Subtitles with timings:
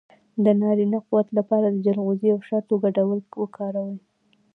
[0.43, 3.97] د نارینه قوت لپاره د چلغوزي او شاتو ګډول وکاروئ